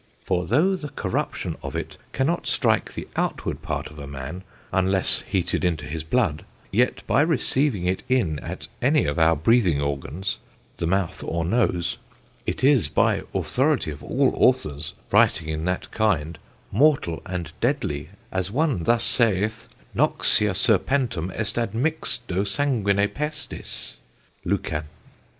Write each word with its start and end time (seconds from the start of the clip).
For 0.25 0.47
though 0.47 0.75
the 0.75 0.89
corruption 0.89 1.57
of 1.61 1.75
it 1.75 1.95
cannot 2.11 2.47
strike 2.47 2.95
the 2.95 3.07
outward 3.15 3.61
part 3.61 3.85
of 3.85 3.99
a 3.99 4.07
man, 4.07 4.43
unless 4.71 5.21
heated 5.27 5.63
into 5.63 5.85
his 5.85 6.03
blood; 6.03 6.43
yet 6.71 7.03
by 7.05 7.21
receiving 7.21 7.85
it 7.85 8.01
in 8.09 8.39
at 8.39 8.67
any 8.81 9.05
of 9.05 9.19
our 9.19 9.35
breathing 9.35 9.79
organs 9.79 10.39
(the 10.77 10.87
mouth 10.87 11.23
or 11.23 11.45
nose) 11.45 11.97
it 12.47 12.63
is 12.63 12.87
by 12.87 13.21
authoritie 13.35 13.91
of 13.91 14.01
all 14.03 14.31
authors, 14.35 14.93
writing 15.11 15.49
in 15.49 15.65
that 15.65 15.91
kinde, 15.91 16.39
mortall 16.73 17.21
and 17.27 17.51
deadlie, 17.61 18.09
as 18.31 18.49
one 18.49 18.85
thus 18.85 19.03
saith: 19.03 19.67
"Noxia 19.95 20.55
serpentum 20.55 21.29
est 21.35 21.57
admixto 21.61 22.43
sanguine 22.47 23.07
pestis. 23.07 23.97
LUCAN. 24.45 24.85